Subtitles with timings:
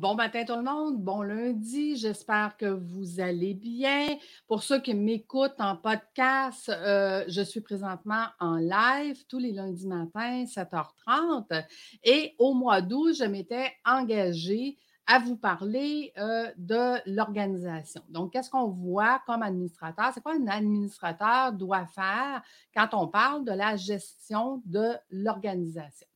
[0.00, 4.06] Bon matin tout le monde, bon lundi, j'espère que vous allez bien.
[4.46, 9.86] Pour ceux qui m'écoutent en podcast, euh, je suis présentement en live tous les lundis
[9.86, 11.66] matins, 7h30.
[12.02, 18.00] Et au mois d'août, je m'étais engagée à vous parler euh, de l'organisation.
[18.08, 20.12] Donc, qu'est-ce qu'on voit comme administrateur?
[20.14, 22.40] C'est quoi un administrateur doit faire
[22.74, 26.06] quand on parle de la gestion de l'organisation?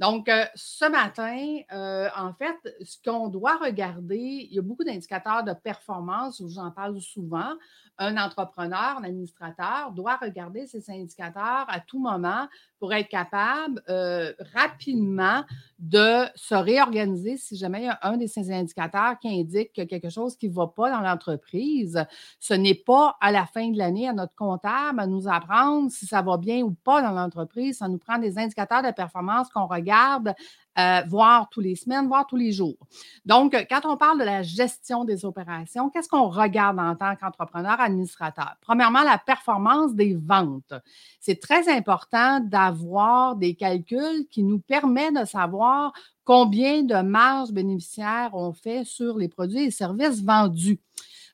[0.00, 4.82] Donc, euh, ce matin, euh, en fait, ce qu'on doit regarder, il y a beaucoup
[4.82, 7.52] d'indicateurs de performance, j'en parle souvent.
[7.98, 12.48] Un entrepreneur, un administrateur doit regarder ces indicateurs à tout moment
[12.84, 15.42] pour être capable euh, rapidement
[15.78, 19.80] de se réorganiser si jamais il y a un de ces indicateurs qui indique que
[19.84, 22.04] quelque chose qui ne va pas dans l'entreprise.
[22.40, 26.04] Ce n'est pas à la fin de l'année à notre comptable à nous apprendre si
[26.04, 27.78] ça va bien ou pas dans l'entreprise.
[27.78, 30.34] Ça nous prend des indicateurs de performance qu'on regarde
[30.78, 32.76] euh, voir tous les semaines, voir tous les jours.
[33.24, 37.80] Donc, quand on parle de la gestion des opérations, qu'est-ce qu'on regarde en tant qu'entrepreneur
[37.80, 38.56] administrateur?
[38.60, 40.74] Premièrement, la performance des ventes.
[41.20, 45.92] C'est très important d'avoir des calculs qui nous permettent de savoir
[46.24, 50.80] combien de marges bénéficiaires on fait sur les produits et services vendus.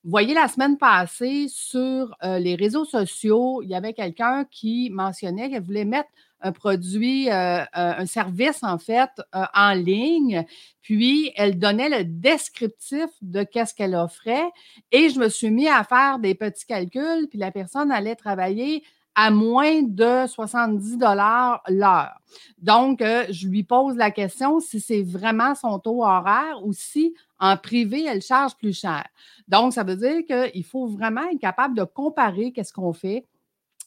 [0.03, 4.89] Vous voyez, la semaine passée, sur euh, les réseaux sociaux, il y avait quelqu'un qui
[4.91, 6.09] mentionnait qu'elle voulait mettre
[6.43, 10.45] un produit, euh, euh, un service en fait euh, en ligne.
[10.83, 14.51] Puis elle donnait le descriptif de qu'est-ce qu'elle offrait
[14.93, 17.29] et je me suis mis à faire des petits calculs.
[17.29, 18.83] Puis la personne allait travailler
[19.15, 22.21] à moins de 70 dollars l'heure.
[22.59, 27.57] Donc, je lui pose la question si c'est vraiment son taux horaire ou si en
[27.57, 29.05] privé, elle charge plus cher.
[29.49, 33.27] Donc, ça veut dire qu'il faut vraiment être capable de comparer qu'est-ce qu'on fait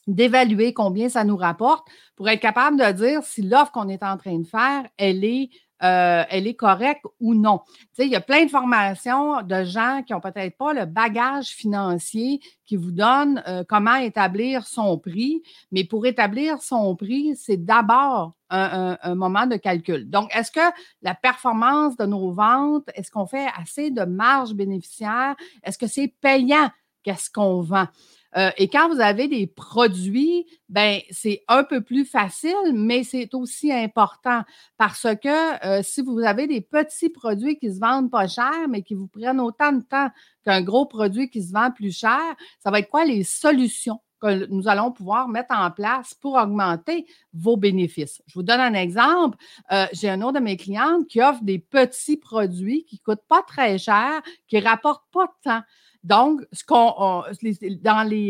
[0.06, 4.16] d'évaluer combien ça nous rapporte pour être capable de dire si l'offre qu'on est en
[4.16, 5.50] train de faire, elle est,
[5.82, 7.60] euh, correcte ou non.
[7.98, 12.40] Il y a plein de formations de gens qui n'ont peut-être pas le bagage financier
[12.64, 18.32] qui vous donne euh, comment établir son prix, mais pour établir son prix, c'est d'abord
[18.48, 20.08] un, un, moment de calcul.
[20.08, 25.34] Donc, est-ce que la performance de nos ventes, est-ce qu'on fait assez de marge bénéficiaire?
[25.64, 26.70] Est-ce que c'est payant?
[27.02, 27.88] Qu'est-ce qu'on vend?
[28.36, 33.32] Euh, et quand vous avez des produits, ben c'est un peu plus facile, mais c'est
[33.34, 34.42] aussi important
[34.76, 38.82] parce que euh, si vous avez des petits produits qui se vendent pas cher, mais
[38.82, 40.08] qui vous prennent autant de temps
[40.44, 42.20] qu'un gros produit qui se vend plus cher,
[42.58, 47.06] ça va être quoi les solutions que nous allons pouvoir mettre en place pour augmenter
[47.32, 48.22] vos bénéfices?
[48.26, 49.38] Je vous donne un exemple.
[49.70, 53.26] Euh, j'ai un autre de mes clientes qui offre des petits produits qui ne coûtent
[53.28, 55.62] pas très cher, qui ne rapportent pas de temps.
[56.04, 57.22] Donc, ce qu'on,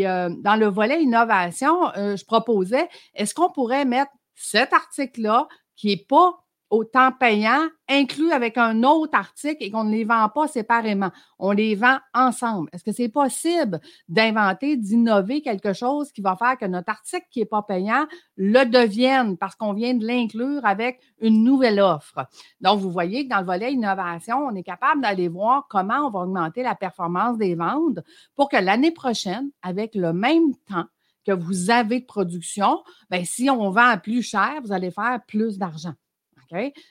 [0.07, 5.89] euh, dans le volet innovation, euh, je proposais, est-ce qu'on pourrait mettre cet article-là qui
[5.89, 10.49] n'est pas autant payant, inclus avec un autre article et qu'on ne les vend pas
[10.49, 11.11] séparément.
[11.39, 12.69] On les vend ensemble.
[12.73, 17.41] Est-ce que c'est possible d'inventer, d'innover quelque chose qui va faire que notre article qui
[17.41, 22.27] n'est pas payant le devienne parce qu'on vient de l'inclure avec une nouvelle offre?
[22.61, 26.11] Donc, vous voyez que dans le volet innovation, on est capable d'aller voir comment on
[26.11, 28.01] va augmenter la performance des ventes
[28.35, 30.87] pour que l'année prochaine, avec le même temps,
[31.25, 35.59] que vous avez de production, bien, si on vend plus cher, vous allez faire plus
[35.59, 35.95] d'argent.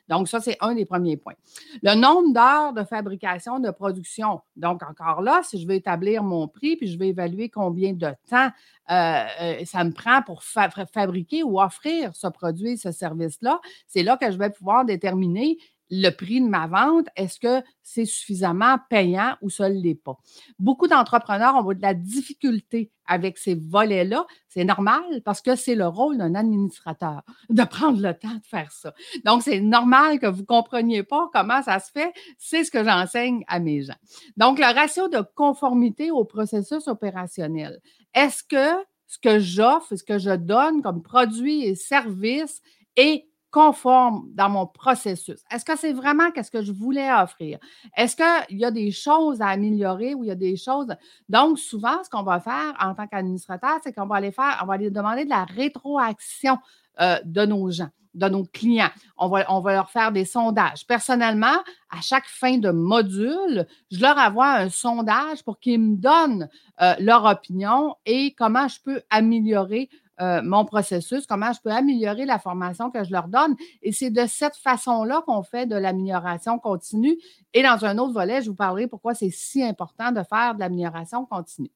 [0.08, 1.36] Donc, ça, c'est un des premiers points.
[1.82, 4.42] Le nombre d'heures de fabrication, de production.
[4.56, 8.14] Donc, encore là, si je veux établir mon prix, puis je vais évaluer combien de
[8.30, 8.50] temps
[8.92, 14.18] euh, euh, ça me prend pour fabriquer ou offrir ce produit, ce service-là, c'est là
[14.18, 15.58] que je vais pouvoir déterminer
[15.96, 20.18] le prix de ma vente, est-ce que c'est suffisamment payant ou ça ne l'est pas?
[20.58, 24.26] Beaucoup d'entrepreneurs ont de la difficulté avec ces volets-là.
[24.48, 28.72] C'est normal parce que c'est le rôle d'un administrateur de prendre le temps de faire
[28.72, 28.96] ça.
[29.24, 32.12] Donc, c'est normal que vous ne compreniez pas comment ça se fait.
[32.40, 33.94] C'est ce que j'enseigne à mes gens.
[34.36, 37.80] Donc, le ratio de conformité au processus opérationnel.
[38.16, 42.64] Est-ce que ce que j'offre, ce que je donne comme produit et service
[42.96, 45.44] est conforme dans mon processus?
[45.52, 47.60] Est-ce que c'est vraiment ce que je voulais offrir?
[47.96, 50.88] Est-ce qu'il y a des choses à améliorer ou il y a des choses?
[51.30, 54.66] Donc, souvent, ce qu'on va faire en tant qu'administrateur, c'est qu'on va aller faire, on
[54.66, 56.58] va aller demander de la rétroaction
[57.00, 58.90] euh, de nos gens, de nos clients.
[59.18, 60.88] On va, on va leur faire des sondages.
[60.88, 61.58] Personnellement,
[61.92, 66.50] à chaque fin de module, je leur envoie un sondage pour qu'ils me donnent
[66.82, 72.26] euh, leur opinion et comment je peux améliorer euh, mon processus, comment je peux améliorer
[72.26, 73.56] la formation que je leur donne.
[73.82, 77.18] Et c'est de cette façon-là qu'on fait de l'amélioration continue.
[77.54, 80.60] Et dans un autre volet, je vous parlerai pourquoi c'est si important de faire de
[80.60, 81.72] l'amélioration continue.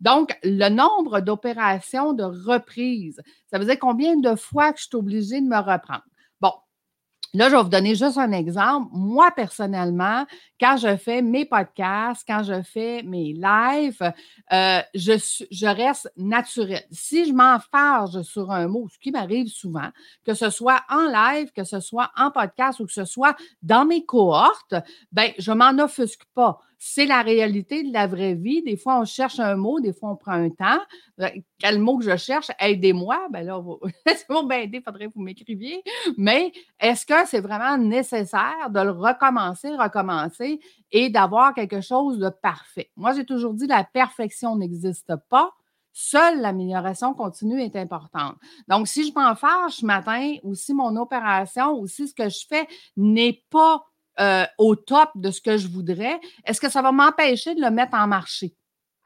[0.00, 3.20] Donc, le nombre d'opérations de reprise,
[3.50, 6.04] ça veut dire combien de fois que je suis obligée de me reprendre?
[6.40, 6.52] Bon,
[7.34, 8.88] Là, je vais vous donner juste un exemple.
[8.92, 10.24] Moi, personnellement,
[10.60, 14.12] quand je fais mes podcasts, quand je fais mes lives,
[14.52, 16.84] euh, je, reste naturelle.
[16.90, 19.90] Si je m'enfarge sur un mot, ce qui m'arrive souvent,
[20.24, 23.84] que ce soit en live, que ce soit en podcast ou que ce soit dans
[23.84, 24.74] mes cohortes,
[25.12, 28.62] ben, je m'en offusque pas c'est la réalité de la vraie vie.
[28.62, 30.80] Des fois, on cherche un mot, des fois, on prend un temps.
[31.20, 31.28] Euh,
[31.58, 32.50] quel mot que je cherche?
[32.60, 33.26] Aidez-moi.
[33.30, 33.60] Ben là,
[34.06, 35.82] c'est bon, ben faudrait que vous m'écriviez.
[36.16, 40.47] Mais est-ce que c'est vraiment nécessaire de le recommencer, recommencer?
[40.90, 42.90] Et d'avoir quelque chose de parfait?
[42.96, 45.52] Moi, j'ai toujours dit la perfection n'existe pas.
[45.92, 48.36] Seule l'amélioration continue est importante.
[48.68, 52.28] Donc, si je m'en fâche ce matin ou si mon opération ou si ce que
[52.28, 53.82] je fais n'est pas
[54.20, 57.70] euh, au top de ce que je voudrais, est-ce que ça va m'empêcher de le
[57.70, 58.56] mettre en marché?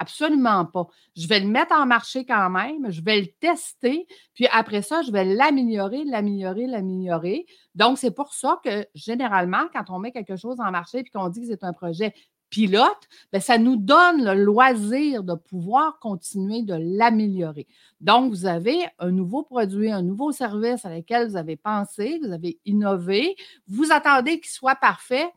[0.03, 0.89] Absolument pas.
[1.15, 5.01] Je vais le mettre en marché quand même, je vais le tester, puis après ça,
[5.03, 7.47] je vais l'améliorer, l'améliorer, l'améliorer.
[7.77, 11.29] Donc, c'est pour ça que généralement, quand on met quelque chose en marché et qu'on
[11.29, 12.13] dit que c'est un projet
[12.51, 17.69] pilote, bien, ça nous donne le loisir de pouvoir continuer de l'améliorer.
[18.01, 22.33] Donc, vous avez un nouveau produit, un nouveau service à lequel vous avez pensé, vous
[22.33, 23.37] avez innové,
[23.69, 25.31] vous attendez qu'il soit parfait,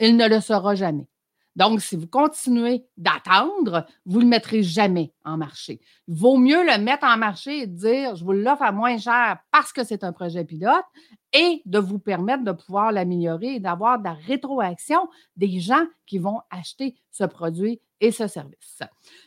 [0.00, 1.11] il ne le sera jamais.
[1.56, 5.80] Donc, si vous continuez d'attendre, vous ne le mettrez jamais en marché.
[6.08, 9.38] Il vaut mieux le mettre en marché et dire, je vous l'offre à moins cher
[9.50, 10.84] parce que c'est un projet pilote
[11.32, 16.18] et de vous permettre de pouvoir l'améliorer et d'avoir de la rétroaction des gens qui
[16.18, 18.80] vont acheter ce produit et ce service.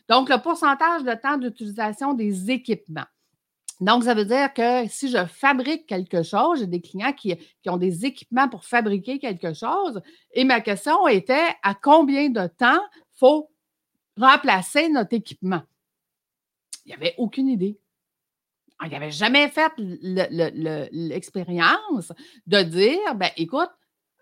[0.09, 3.05] Donc, le pourcentage de temps d'utilisation des équipements.
[3.81, 7.35] Donc, ça veut dire que si je fabrique quelque chose, j'ai des clients qui,
[7.67, 10.01] ont des équipements pour fabriquer quelque chose,
[10.31, 12.81] et ma question était à combien de temps
[13.15, 13.51] faut
[14.17, 15.61] remplacer notre équipement?
[16.85, 17.77] Il n'y avait aucune idée.
[18.83, 19.71] Il n'avait jamais fait
[20.91, 22.11] l'expérience
[22.45, 23.71] de dire, ben écoute,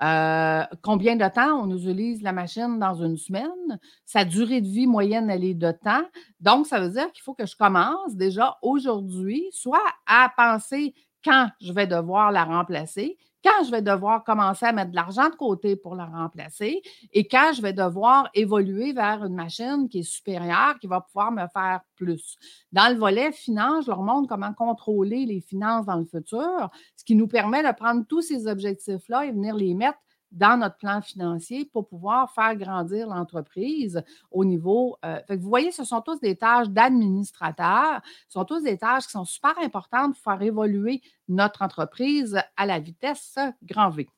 [0.04, 3.80] euh, combien de temps on utilise la machine dans une semaine?
[4.06, 6.04] Sa durée de vie moyenne, elle est de temps.
[6.40, 11.50] Donc, ça veut dire qu'il faut que je commence déjà aujourd'hui, soit à penser quand
[11.62, 15.36] je vais devoir la remplacer, quand je vais devoir commencer à mettre de l'argent de
[15.36, 16.82] côté pour la remplacer
[17.12, 21.32] et quand je vais devoir évoluer vers une machine qui est supérieure, qui va pouvoir
[21.32, 22.38] me faire plus.
[22.72, 27.04] Dans le volet finance, je leur montre comment contrôler les finances dans le futur, ce
[27.04, 30.00] qui nous permet de prendre tous ces objectifs-là et venir les mettre
[30.34, 34.98] dans notre plan financier pour pouvoir faire grandir l'entreprise au niveau.
[35.06, 39.12] Euh, vous voyez, ce sont tous des tâches d'administrateur, ce sont tous des tâches qui
[39.12, 44.10] sont super importantes pour faire évoluer notre entreprise à la vitesse grand V.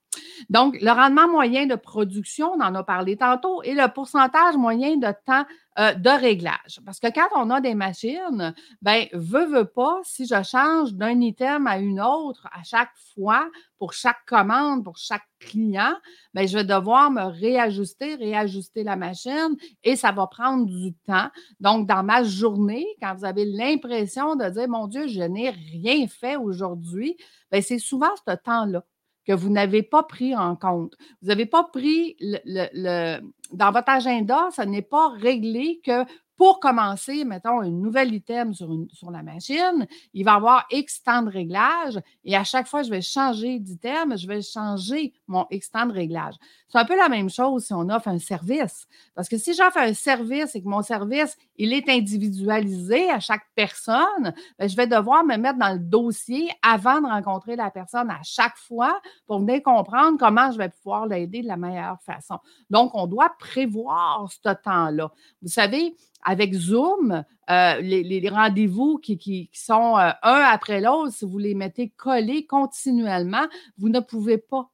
[0.49, 4.97] Donc, le rendement moyen de production, on en a parlé tantôt, et le pourcentage moyen
[4.97, 5.45] de temps
[5.77, 6.79] euh, de réglage.
[6.85, 11.19] Parce que quand on a des machines, ben veut, veut pas, si je change d'un
[11.19, 15.93] item à une autre à chaque fois, pour chaque commande, pour chaque client,
[16.33, 21.29] ben je vais devoir me réajuster, réajuster la machine et ça va prendre du temps.
[21.59, 26.07] Donc, dans ma journée, quand vous avez l'impression de dire, mon Dieu, je n'ai rien
[26.07, 27.17] fait aujourd'hui,
[27.51, 28.85] ben c'est souvent ce temps-là
[29.25, 30.95] que vous n'avez pas pris en compte.
[31.21, 33.19] Vous n'avez pas pris le,
[33.51, 36.05] dans votre agenda, ça n'est pas réglé que
[36.37, 38.69] pour commencer, mettons, un nouvel item sur,
[39.11, 43.01] la machine, il va avoir X temps de réglage et à chaque fois, je vais
[43.01, 46.35] changer d'item, je vais changer mon X temps de réglage.
[46.67, 48.87] C'est un peu la même chose si on offre un service.
[49.15, 53.45] Parce que si j'offre un service et que mon service, il est individualisé à chaque
[53.55, 58.09] personne, ben, je vais devoir me mettre dans le dossier avant de rencontrer la personne
[58.09, 62.39] à chaque fois pour bien comprendre comment je vais pouvoir l'aider de la meilleure façon.
[62.69, 65.11] Donc, on doit prévoir ce temps-là.
[65.41, 71.37] Vous savez, avec Zoom, euh, les, rendez-vous qui, sont euh, un après l'autre, si vous
[71.37, 73.45] les mettez collés continuellement,
[73.77, 74.69] vous ne pouvez pas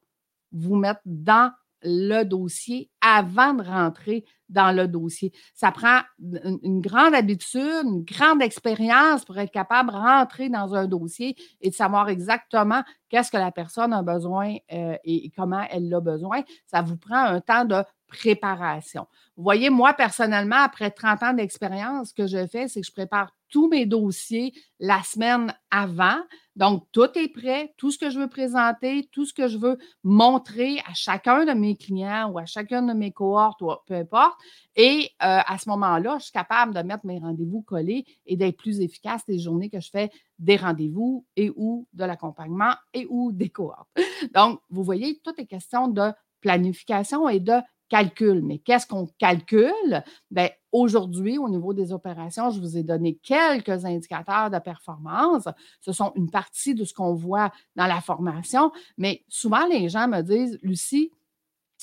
[0.52, 1.52] vous mettre dans
[1.84, 5.32] le dossier avant de rentrer dans le dossier.
[5.54, 10.86] Ça prend une, grande habitude, une grande expérience pour être capable de rentrer dans un
[10.86, 15.88] dossier et de savoir exactement qu'est-ce que la personne a besoin euh, et comment elle
[15.88, 16.42] l'a besoin.
[16.66, 19.06] Ça vous prend un temps de préparation.
[19.36, 22.92] Vous voyez, moi, personnellement, après 30 ans d'expérience, ce que je fais, c'est que je
[22.92, 26.18] prépare tous mes dossiers la semaine avant.
[26.54, 29.78] Donc, tout est prêt, tout ce que je veux présenter, tout ce que je veux
[30.02, 34.38] montrer à chacun de mes clients ou à chacun de mes cohortes, ou peu importe.
[34.76, 38.58] Et euh, à ce moment-là, je suis capable de mettre mes rendez-vous collés et d'être
[38.58, 43.32] plus efficace les journées que je fais des rendez-vous et ou de l'accompagnement et ou
[43.32, 43.88] des cohortes.
[44.34, 46.10] Donc, vous voyez, tout est question de
[46.42, 47.54] planification et de
[47.92, 48.40] calcule.
[48.42, 50.02] Mais qu'est-ce qu'on calcule?
[50.30, 55.46] Bien, aujourd'hui, au niveau des opérations, je vous ai donné quelques indicateurs de performance.
[55.82, 58.72] Ce sont une partie de ce qu'on voit dans la formation.
[58.96, 61.10] Mais souvent, les gens me disent, Lucie,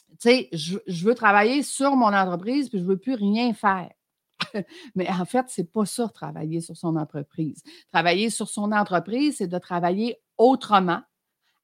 [0.09, 3.91] tu sais, je, veux travailler sur mon entreprise, puis je ne veux plus rien faire.
[4.95, 7.61] Mais en fait, ce n'est pas ça, travailler sur son entreprise.
[7.93, 11.01] Travailler sur son entreprise, c'est de travailler autrement,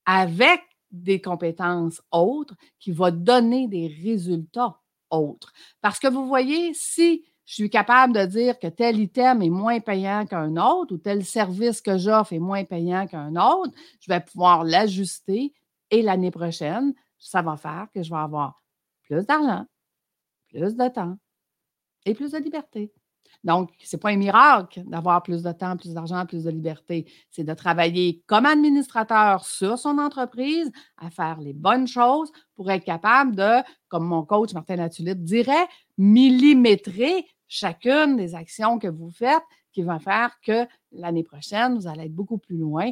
[0.05, 0.61] avec
[1.03, 5.53] des compétences autres, qui vont donner des résultats autres.
[5.81, 9.79] Parce que vous voyez, si je suis capable de dire que tel item est moins
[9.79, 14.19] payant qu'un autre ou tel service que j'offre est moins payant qu'un autre, je vais
[14.19, 15.53] pouvoir l'ajuster
[15.91, 18.63] et l'année prochaine, ça va faire que je vais avoir
[19.03, 19.65] plus d'argent,
[20.49, 21.17] plus de temps
[22.05, 22.91] et plus de liberté.
[23.43, 27.11] Donc, ce n'est pas un miracle d'avoir plus de temps, plus d'argent, plus de liberté.
[27.29, 32.83] C'est de travailler comme administrateur sur son entreprise, à faire les bonnes choses pour être
[32.83, 39.43] capable de, comme mon coach Martin Latulippe dirait, millimétrer chacune des actions que vous faites
[39.71, 42.91] qui vont faire que l'année prochaine, vous allez être beaucoup plus loin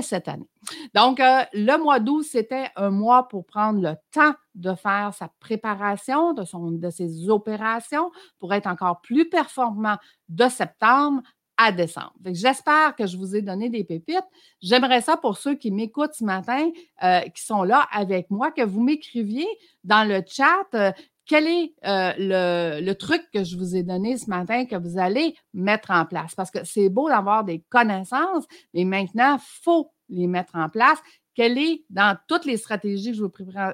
[0.00, 0.48] cette année.
[0.94, 5.28] Donc, euh, le mois d'août, c'était un mois pour prendre le temps de faire sa
[5.40, 9.96] préparation de ses opérations pour être encore plus performant
[10.28, 11.22] de septembre
[11.56, 12.12] à décembre.
[12.26, 14.24] J'espère que je vous ai donné des pépites.
[14.60, 16.70] J'aimerais ça pour ceux qui m'écoutent ce matin,
[17.02, 19.46] euh, qui sont là avec moi, que vous m'écriviez
[19.84, 20.66] dans le chat.
[20.74, 20.92] Euh,
[21.26, 25.34] quel est le, le, truc que je vous ai donné ce matin que vous allez
[25.54, 26.34] mettre en place?
[26.34, 30.98] Parce que c'est beau d'avoir des connaissances, mais maintenant, il faut les mettre en place.
[31.34, 33.32] Quelle est, dans toutes les stratégies que vous,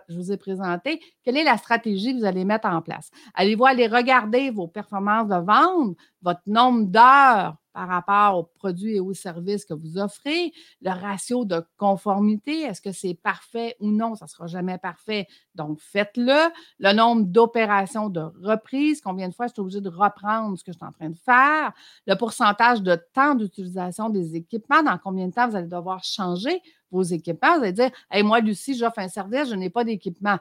[0.08, 3.10] je vous ai présentées, quelle est la stratégie que vous allez mettre en place?
[3.34, 9.00] Allez-vous aller regarder vos performances de vente, votre nombre d'heures par rapport aux produits et
[9.00, 14.16] aux services que vous offrez, le ratio de conformité, est-ce que c'est parfait ou non?
[14.16, 16.50] Ça ne sera jamais parfait, donc faites-le.
[16.80, 20.72] Le nombre d'opérations de reprise, combien de fois je suis obligé de reprendre ce que
[20.72, 21.72] je suis en train de faire,
[22.08, 26.60] le pourcentage de temps d'utilisation des équipements, dans combien de temps vous allez devoir changer
[26.90, 27.58] vos équipements?
[27.58, 30.38] Vous allez dire, hey, moi, Lucie, j'offre un service, je n'ai pas d'équipement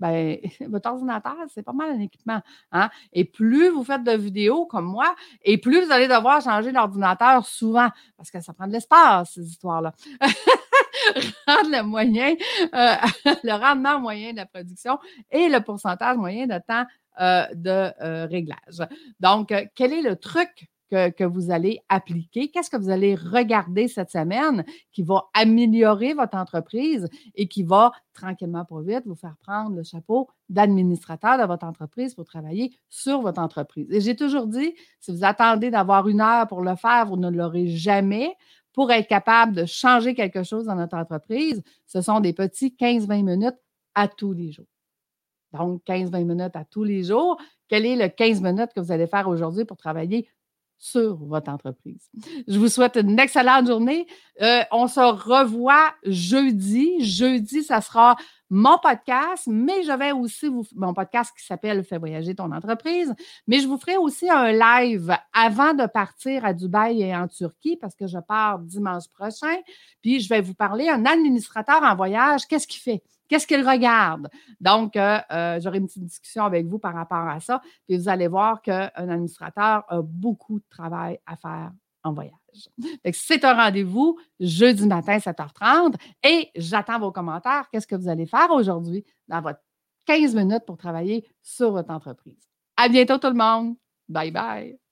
[0.00, 0.36] ben,
[0.68, 2.40] votre ordinateur, c'est pas mal un équipement.
[2.72, 2.90] Hein?
[3.12, 7.46] Et plus vous faites de vidéos comme moi, et plus vous allez devoir changer l'ordinateur
[7.46, 9.92] souvent, parce que ça prend de l'espace, ces histoires-là.
[11.46, 12.34] Rendre le moyen,
[12.74, 12.94] euh,
[13.44, 14.98] le rendement moyen de la production
[15.30, 16.86] et le pourcentage moyen de temps
[17.20, 18.86] euh, de euh, réglage.
[19.20, 22.50] Donc, quel est le truc que, vous allez appliquer?
[22.50, 27.92] Qu'est-ce que vous allez regarder cette semaine qui va améliorer votre entreprise et qui va
[28.12, 33.20] tranquillement pour vite vous faire prendre le chapeau d'administrateur de votre entreprise pour travailler sur
[33.20, 33.90] votre entreprise?
[33.90, 37.30] Et j'ai toujours dit, si vous attendez d'avoir une heure pour le faire, vous ne
[37.30, 38.34] l'aurez jamais
[38.74, 43.22] pour être capable de changer quelque chose dans notre entreprise, ce sont des petits 15-20
[43.22, 43.58] minutes
[43.94, 44.66] à tous les jours.
[45.52, 47.38] Donc, 15-20 minutes à tous les jours.
[47.68, 50.28] Quel est le 15 minutes que vous allez faire aujourd'hui pour travailler
[50.84, 52.10] sur votre entreprise.
[52.46, 54.06] Je vous souhaite une excellente journée.
[54.42, 57.02] Euh, on se revoit jeudi.
[57.02, 58.16] Jeudi, ça sera
[58.50, 63.14] mon podcast, mais je vais aussi vous mon podcast qui s'appelle Fais voyager ton entreprise,
[63.46, 67.78] mais je vous ferai aussi un live avant de partir à Dubaï et en Turquie
[67.78, 69.56] parce que je pars dimanche prochain,
[70.02, 73.02] puis je vais vous parler un administrateur en voyage, qu'est-ce qu'il fait?
[73.34, 74.28] Qu'est-ce qu'il regarde?
[74.60, 77.60] Donc, euh, euh, j'aurai une petite discussion avec vous par rapport à ça.
[77.88, 81.72] Puis vous allez voir qu'un administrateur a beaucoup de travail à faire
[82.04, 82.30] en voyage.
[83.12, 85.96] C'est un rendez-vous jeudi matin, 7h30.
[86.22, 87.68] Et j'attends vos commentaires.
[87.72, 89.58] Qu'est-ce que vous allez faire aujourd'hui dans votre
[90.06, 92.48] 15 minutes pour travailler sur votre entreprise?
[92.76, 93.74] À bientôt, tout le monde.
[94.08, 94.83] Bye bye.